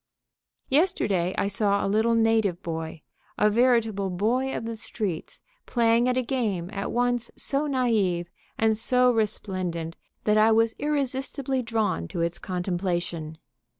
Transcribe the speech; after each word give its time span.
"_Yesterday 0.67 1.35
I 1.37 1.47
saw 1.47 1.85
a 1.85 1.85
little 1.87 2.15
native 2.15 2.63
boy, 2.63 3.03
a 3.37 3.51
veritable 3.51 4.09
boy 4.09 4.51
of 4.57 4.65
the 4.65 4.75
streets, 4.75 5.41
playing 5.67 6.09
at 6.09 6.17
a 6.17 6.23
game 6.23 6.71
at 6.73 6.91
once 6.91 7.29
so 7.35 7.67
naïve 7.67 8.25
and 8.57 8.75
so 8.75 9.11
resplendent 9.11 9.95
that 10.23 10.39
I 10.39 10.51
was 10.53 10.73
irresistibly 10.79 11.61
drawn 11.61 12.07
to 12.07 12.21
its 12.21 12.39
contemplation. 12.39 13.37